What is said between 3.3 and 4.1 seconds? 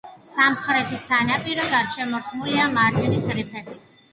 რიფებით.